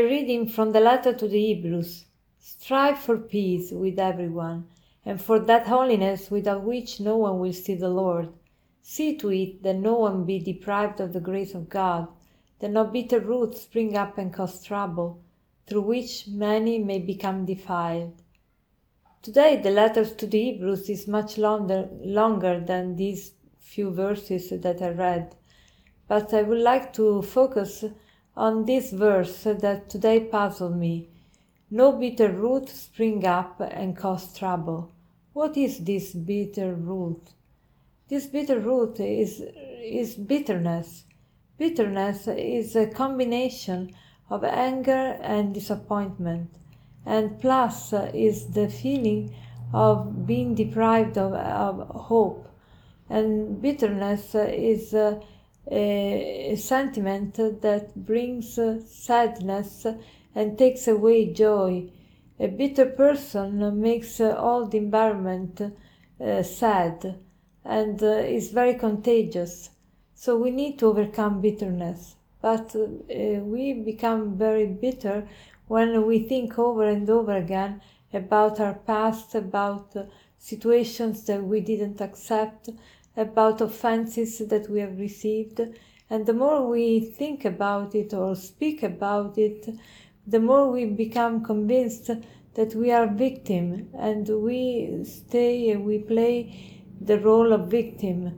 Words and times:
Reading 0.00 0.48
from 0.48 0.72
the 0.72 0.80
letter 0.80 1.12
to 1.12 1.28
the 1.28 1.38
Hebrews 1.38 2.06
Strive 2.38 2.98
for 2.98 3.18
peace 3.18 3.70
with 3.70 3.98
everyone, 3.98 4.66
and 5.04 5.20
for 5.20 5.38
that 5.40 5.66
holiness 5.66 6.30
without 6.30 6.62
which 6.62 7.00
no 7.00 7.18
one 7.18 7.38
will 7.38 7.52
see 7.52 7.74
the 7.74 7.90
Lord. 7.90 8.32
See 8.80 9.14
to 9.18 9.30
it 9.30 9.62
that 9.62 9.76
no 9.76 9.98
one 9.98 10.24
be 10.24 10.38
deprived 10.38 11.00
of 11.00 11.12
the 11.12 11.20
grace 11.20 11.54
of 11.54 11.68
God, 11.68 12.08
that 12.60 12.70
no 12.70 12.84
bitter 12.84 13.20
roots 13.20 13.60
spring 13.60 13.94
up 13.94 14.16
and 14.16 14.32
cause 14.32 14.64
trouble, 14.64 15.20
through 15.66 15.82
which 15.82 16.26
many 16.28 16.78
may 16.78 16.98
become 16.98 17.44
defiled. 17.44 18.22
Today, 19.20 19.56
the 19.56 19.70
letters 19.70 20.14
to 20.14 20.26
the 20.26 20.40
Hebrews 20.40 20.88
is 20.88 21.06
much 21.06 21.36
longer, 21.36 21.90
longer 22.00 22.58
than 22.58 22.96
these 22.96 23.32
few 23.58 23.90
verses 23.90 24.48
that 24.48 24.80
I 24.80 24.92
read, 24.92 25.36
but 26.08 26.32
I 26.32 26.40
would 26.40 26.60
like 26.60 26.94
to 26.94 27.20
focus 27.20 27.84
on 28.40 28.64
this 28.64 28.90
verse 28.90 29.42
that 29.44 29.90
today 29.90 30.18
puzzled 30.18 30.74
me. 30.74 31.06
No 31.70 31.92
bitter 31.92 32.32
root 32.32 32.70
spring 32.70 33.26
up 33.26 33.60
and 33.60 33.94
cause 33.94 34.34
trouble. 34.34 34.90
What 35.34 35.58
is 35.58 35.80
this 35.80 36.14
bitter 36.14 36.72
root? 36.72 37.20
This 38.08 38.26
bitter 38.26 38.58
root 38.58 38.98
is, 38.98 39.42
is 39.82 40.14
bitterness. 40.14 41.04
Bitterness 41.58 42.28
is 42.28 42.74
a 42.74 42.86
combination 42.86 43.94
of 44.30 44.42
anger 44.42 45.18
and 45.20 45.52
disappointment, 45.52 46.48
and 47.04 47.38
plus 47.42 47.92
is 47.92 48.46
the 48.46 48.70
feeling 48.70 49.34
of 49.74 50.26
being 50.26 50.54
deprived 50.54 51.18
of, 51.18 51.34
of 51.34 51.88
hope. 51.88 52.48
And 53.10 53.60
bitterness 53.60 54.34
is 54.34 54.94
a, 54.94 55.20
a 55.66 56.56
sentiment 56.56 57.34
that 57.34 57.92
brings 57.94 58.58
sadness 58.86 59.86
and 60.34 60.58
takes 60.58 60.88
away 60.88 61.32
joy. 61.32 61.90
A 62.38 62.48
bitter 62.48 62.86
person 62.86 63.80
makes 63.80 64.20
all 64.20 64.66
the 64.66 64.78
environment 64.78 65.60
uh, 65.60 66.42
sad 66.42 67.16
and 67.64 68.02
uh, 68.02 68.06
is 68.06 68.50
very 68.50 68.74
contagious. 68.74 69.70
So 70.14 70.36
we 70.36 70.50
need 70.50 70.78
to 70.78 70.86
overcome 70.86 71.40
bitterness. 71.40 72.16
But 72.40 72.74
uh, 72.74 72.86
we 73.42 73.74
become 73.74 74.38
very 74.38 74.66
bitter 74.66 75.28
when 75.66 76.06
we 76.06 76.20
think 76.20 76.58
over 76.58 76.84
and 76.84 77.08
over 77.08 77.36
again 77.36 77.82
about 78.12 78.58
our 78.60 78.74
past, 78.74 79.34
about 79.34 79.94
uh, 79.94 80.04
situations 80.38 81.24
that 81.26 81.44
we 81.44 81.60
didn't 81.60 82.00
accept, 82.00 82.70
about 83.16 83.60
offenses 83.60 84.38
that 84.38 84.68
we 84.70 84.80
have 84.80 84.98
received. 84.98 85.60
And 86.08 86.26
the 86.26 86.32
more 86.32 86.68
we 86.68 87.00
think 87.00 87.44
about 87.44 87.94
it 87.94 88.12
or 88.14 88.34
speak 88.34 88.82
about 88.82 89.38
it, 89.38 89.68
the 90.26 90.40
more 90.40 90.70
we 90.70 90.84
become 90.84 91.42
convinced 91.44 92.10
that 92.54 92.74
we 92.74 92.90
are 92.90 93.06
victim 93.06 93.88
and 93.98 94.28
we 94.28 95.02
stay 95.04 95.70
and 95.70 95.84
we 95.84 95.98
play 95.98 96.82
the 97.00 97.18
role 97.18 97.52
of 97.52 97.70
victim 97.70 98.32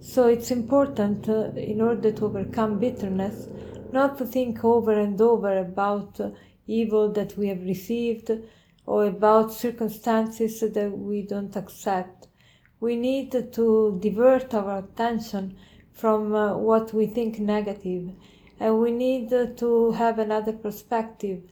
so 0.00 0.28
it's 0.28 0.50
important 0.50 1.28
uh, 1.28 1.50
in 1.56 1.80
order 1.80 2.12
to 2.12 2.24
overcome 2.24 2.78
bitterness 2.78 3.48
not 3.92 4.16
to 4.16 4.24
think 4.24 4.64
over 4.64 4.92
and 4.92 5.20
over 5.20 5.58
about 5.58 6.18
uh, 6.20 6.30
evil 6.66 7.12
that 7.12 7.36
we 7.36 7.48
have 7.48 7.62
received 7.62 8.30
or 8.86 9.06
about 9.06 9.52
circumstances 9.52 10.60
that 10.60 10.90
we 10.90 11.22
don't 11.22 11.56
accept 11.56 12.28
we 12.80 12.96
need 12.96 13.32
to 13.52 13.98
divert 14.00 14.52
our 14.54 14.78
attention 14.78 15.56
from 15.92 16.34
uh, 16.34 16.56
what 16.56 16.92
we 16.92 17.06
think 17.06 17.38
negative 17.38 18.10
and 18.58 18.78
we 18.78 18.90
need 18.90 19.30
to 19.30 19.92
have 19.92 20.18
another 20.18 20.52
perspective. 20.52 21.42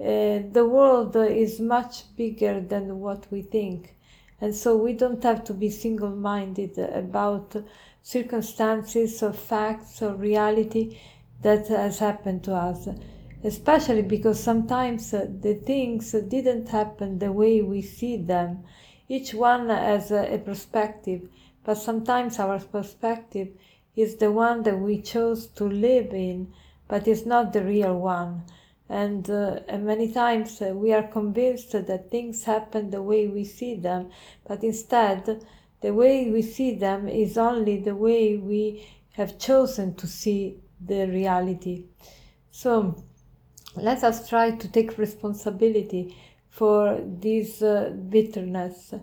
Uh, 0.00 0.40
the 0.52 0.66
world 0.66 1.14
is 1.14 1.60
much 1.60 2.04
bigger 2.16 2.60
than 2.60 3.00
what 3.00 3.26
we 3.30 3.42
think, 3.42 3.94
and 4.40 4.54
so 4.54 4.76
we 4.76 4.92
don't 4.94 5.22
have 5.22 5.44
to 5.44 5.52
be 5.52 5.68
single 5.68 6.10
minded 6.10 6.78
about 6.78 7.54
circumstances 8.02 9.22
or 9.22 9.32
facts 9.32 10.00
or 10.00 10.14
reality 10.14 10.98
that 11.42 11.68
has 11.68 11.98
happened 11.98 12.42
to 12.42 12.54
us, 12.54 12.88
especially 13.44 14.02
because 14.02 14.42
sometimes 14.42 15.10
the 15.10 15.60
things 15.66 16.12
didn't 16.12 16.68
happen 16.68 17.18
the 17.18 17.30
way 17.30 17.60
we 17.60 17.82
see 17.82 18.16
them. 18.16 18.64
Each 19.10 19.34
one 19.34 19.70
has 19.70 20.12
a 20.12 20.40
perspective, 20.44 21.28
but 21.64 21.78
sometimes 21.78 22.38
our 22.38 22.60
perspective 22.60 23.48
is 23.96 24.14
the 24.14 24.30
one 24.30 24.62
that 24.62 24.78
we 24.78 25.02
chose 25.02 25.48
to 25.48 25.64
live 25.64 26.14
in, 26.14 26.52
but 26.86 27.08
is 27.08 27.26
not 27.26 27.52
the 27.52 27.64
real 27.64 27.98
one. 27.98 28.44
And, 28.88 29.28
uh, 29.28 29.62
and 29.66 29.84
many 29.84 30.12
times 30.12 30.62
uh, 30.62 30.66
we 30.76 30.92
are 30.92 31.02
convinced 31.02 31.72
that 31.72 32.08
things 32.12 32.44
happen 32.44 32.90
the 32.90 33.02
way 33.02 33.26
we 33.26 33.42
see 33.42 33.74
them, 33.74 34.10
but 34.46 34.62
instead, 34.62 35.44
the 35.80 35.92
way 35.92 36.30
we 36.30 36.42
see 36.42 36.76
them 36.76 37.08
is 37.08 37.36
only 37.36 37.78
the 37.78 37.96
way 37.96 38.36
we 38.36 38.86
have 39.14 39.40
chosen 39.40 39.96
to 39.96 40.06
see 40.06 40.60
the 40.80 41.08
reality. 41.08 41.86
So, 42.52 42.94
let 43.74 44.04
us 44.04 44.28
try 44.28 44.52
to 44.52 44.68
take 44.68 44.98
responsibility 44.98 46.14
for 46.50 47.00
this 47.02 47.62
uh, 47.62 47.94
bitterness. 48.08 48.94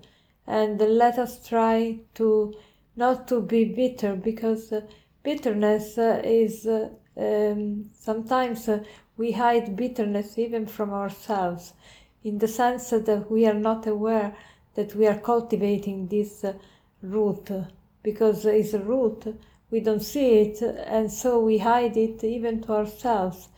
And 0.45 0.79
let 0.79 1.17
us 1.17 1.45
try 1.47 1.99
to 2.15 2.53
not 2.95 3.27
to 3.29 3.41
be 3.41 3.65
bitter 3.65 4.15
because 4.15 4.71
uh, 4.71 4.81
bitterness 5.23 5.97
uh, 5.97 6.21
is 6.23 6.65
uh, 6.65 6.89
um, 7.17 7.89
sometimes 7.93 8.67
uh, 8.67 8.83
we 9.17 9.31
hide 9.31 9.75
bitterness 9.75 10.37
even 10.37 10.65
from 10.65 10.93
ourselves 10.93 11.73
in 12.23 12.37
the 12.37 12.47
sense 12.47 12.89
that 12.91 13.31
we 13.31 13.45
are 13.45 13.53
not 13.53 13.87
aware 13.87 14.35
that 14.75 14.95
we 14.95 15.07
are 15.07 15.19
cultivating 15.19 16.07
this 16.07 16.45
root. 17.01 17.49
Because 18.03 18.45
it's 18.45 18.73
a 18.73 18.79
root 18.79 19.25
we 19.69 19.81
don't 19.81 20.01
see 20.01 20.39
it 20.39 20.61
and 20.61 21.11
so 21.11 21.39
we 21.39 21.57
hide 21.57 21.97
it 21.97 22.23
even 22.23 22.61
to 22.61 22.73
ourselves. 22.73 23.49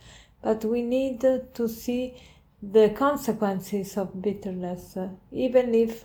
But 0.42 0.64
we 0.64 0.82
need 0.82 1.20
to 1.20 1.68
see 1.68 2.16
the 2.62 2.90
consequences 2.90 3.96
of 3.96 4.20
bitterness 4.20 4.96
even 5.32 5.74
if 5.74 6.04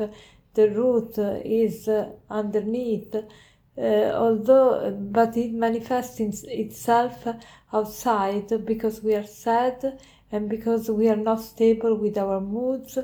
the 0.55 0.69
root 0.69 1.17
is 1.45 1.87
uh, 1.87 2.11
underneath, 2.29 3.13
uh, 3.15 3.81
although 3.81 4.89
but 5.11 5.35
it 5.35 5.53
manifests 5.53 6.19
itself 6.19 7.27
outside 7.73 8.65
because 8.65 9.03
we 9.03 9.13
are 9.13 9.27
sad 9.27 9.99
and 10.31 10.49
because 10.49 10.89
we 10.89 11.09
are 11.09 11.17
not 11.17 11.41
stable 11.41 11.95
with 11.95 12.17
our 12.17 12.39
moods. 12.39 12.97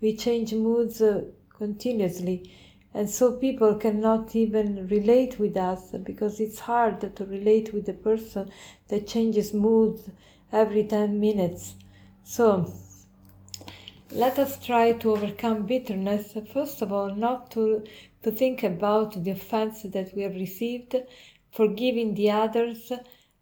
We 0.00 0.16
change 0.16 0.52
moods 0.52 1.00
uh, 1.00 1.24
continuously. 1.56 2.52
And 2.94 3.08
so 3.08 3.32
people 3.32 3.74
cannot 3.76 4.34
even 4.36 4.86
relate 4.88 5.38
with 5.38 5.56
us 5.56 5.92
because 6.02 6.40
it's 6.40 6.60
hard 6.60 7.16
to 7.16 7.24
relate 7.24 7.72
with 7.72 7.88
a 7.88 7.94
person 7.94 8.50
that 8.88 9.06
changes 9.06 9.52
moods 9.52 10.08
every 10.52 10.84
10 10.84 11.20
minutes. 11.20 11.74
So, 12.22 12.72
let 14.10 14.38
us 14.38 14.58
try 14.64 14.92
to 14.92 15.12
overcome 15.12 15.66
bitterness, 15.66 16.34
first 16.52 16.82
of 16.82 16.92
all, 16.92 17.14
not 17.14 17.50
to, 17.52 17.84
to 18.22 18.30
think 18.30 18.62
about 18.62 19.22
the 19.22 19.32
offense 19.32 19.82
that 19.82 20.14
we 20.14 20.22
have 20.22 20.34
received, 20.34 20.96
forgiving 21.52 22.14
the 22.14 22.30
others, 22.30 22.92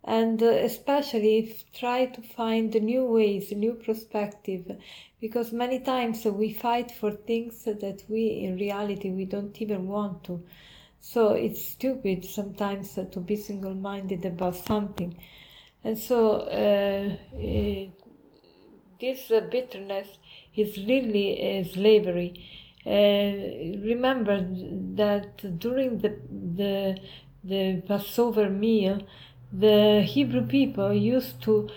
and 0.04 0.42
uh, 0.42 0.46
especially 0.46 1.56
try 1.72 2.06
to 2.06 2.20
find 2.20 2.74
new 2.74 3.04
ways, 3.04 3.52
new 3.52 3.74
perspective, 3.74 4.76
because 5.20 5.52
many 5.52 5.80
times 5.80 6.24
we 6.24 6.52
fight 6.52 6.90
for 6.90 7.10
things 7.10 7.64
that 7.64 8.02
we, 8.08 8.40
in 8.44 8.56
reality, 8.56 9.10
we 9.10 9.24
don't 9.24 9.60
even 9.60 9.88
want 9.88 10.24
to. 10.24 10.42
So 11.00 11.30
it's 11.30 11.64
stupid 11.64 12.24
sometimes 12.24 12.94
to 12.94 13.20
be 13.20 13.36
single 13.36 13.74
minded 13.74 14.24
about 14.24 14.56
something. 14.56 15.16
And 15.84 15.96
so 15.96 16.40
uh, 16.40 17.16
uh, 17.36 18.05
this 19.00 19.28
bitterness 19.50 20.08
is 20.54 20.76
really 20.78 21.68
slavery. 21.72 22.34
Remember 22.84 24.46
that 24.94 25.58
during 25.58 25.98
the, 25.98 26.16
the, 26.30 26.98
the 27.44 27.82
Passover 27.86 28.48
meal, 28.48 29.00
the 29.52 30.02
Hebrew 30.02 30.46
people 30.46 30.92
used 30.92 31.42
to, 31.42 31.68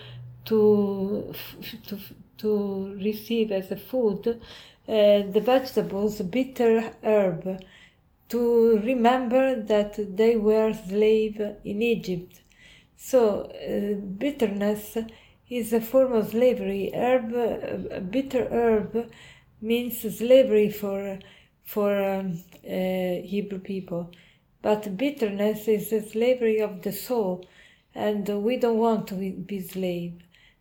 to, 0.46 1.34
to, 1.86 1.98
to 2.38 2.98
receive 3.02 3.52
as 3.52 3.70
a 3.70 3.76
food 3.76 4.40
uh, 4.90 5.22
the 5.30 5.40
vegetables 5.40 6.20
bitter 6.22 6.92
herb 7.04 7.62
to 8.28 8.78
remember 8.78 9.60
that 9.60 10.16
they 10.16 10.36
were 10.36 10.72
slave 10.72 11.40
in 11.64 11.82
Egypt. 11.82 12.40
So 12.96 13.42
uh, 13.42 13.94
bitterness 13.94 14.96
is 15.50 15.72
a 15.72 15.80
form 15.80 16.12
of 16.12 16.30
slavery. 16.30 16.92
Herb, 16.94 17.34
uh, 17.34 18.00
bitter 18.00 18.48
herb, 18.50 19.10
means 19.60 20.00
slavery 20.16 20.70
for 20.70 21.18
for 21.64 21.92
um, 22.02 22.42
uh, 22.64 23.22
Hebrew 23.32 23.58
people, 23.58 24.10
but 24.62 24.96
bitterness 24.96 25.68
is 25.68 25.92
a 25.92 26.00
slavery 26.00 26.58
of 26.60 26.82
the 26.82 26.92
soul, 26.92 27.46
and 27.94 28.26
we 28.42 28.56
don't 28.56 28.78
want 28.78 29.06
to 29.08 29.14
be 29.14 29.60
slave. 29.60 30.14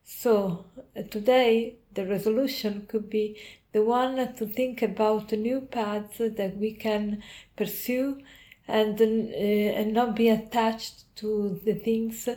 So 0.03 0.65
uh, 0.95 1.03
today 1.03 1.77
the 1.93 2.05
resolution 2.05 2.85
could 2.87 3.09
be 3.09 3.37
the 3.71 3.83
one 3.83 4.35
to 4.35 4.45
think 4.45 4.81
about 4.81 5.31
new 5.31 5.61
paths 5.61 6.17
that 6.17 6.57
we 6.57 6.73
can 6.73 7.23
pursue 7.55 8.21
and, 8.67 8.99
uh, 9.01 9.05
and 9.05 9.93
not 9.93 10.15
be 10.15 10.29
attached 10.29 11.15
to 11.17 11.59
the 11.63 11.73
things 11.73 12.27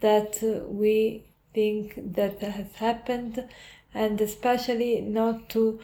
that 0.00 0.38
we 0.68 1.27
think 1.54 2.14
that 2.14 2.40
has 2.40 2.74
happened 2.76 3.48
and 3.94 4.20
especially 4.20 5.00
not 5.00 5.48
to 5.50 5.80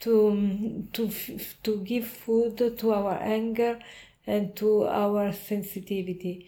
to 0.00 0.86
to 0.92 1.10
to 1.62 1.76
give 1.84 2.06
food 2.06 2.56
to 2.78 2.92
our 2.92 3.18
anger 3.20 3.78
and 4.26 4.54
to 4.56 4.84
our 4.84 5.32
sensitivity. 5.32 6.46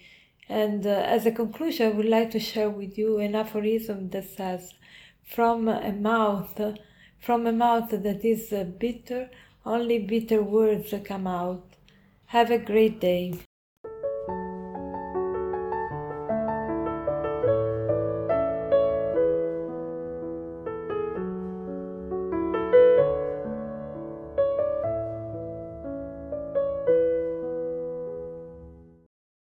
And 0.49 0.87
uh, 0.87 0.91
as 1.17 1.27
a 1.27 1.33
conclusion 1.33 1.87
i 1.87 1.95
would 1.97 2.09
like 2.09 2.31
to 2.33 2.41
share 2.41 2.71
with 2.71 2.99
you 2.99 3.19
an 3.19 3.35
aphorism 3.35 4.11
that 4.11 4.29
says 4.37 4.75
from 5.23 5.69
a 5.69 5.93
mouth 5.93 6.61
from 7.19 7.47
a 7.47 7.53
mouth 7.53 7.91
that 7.91 8.25
is 8.25 8.53
bitter 8.79 9.31
only 9.65 9.99
bitter 9.99 10.43
words 10.43 10.95
come 11.05 11.27
out. 11.27 11.65
Have 12.27 12.51
a 12.51 12.59
great 12.59 13.01
day 13.01 13.35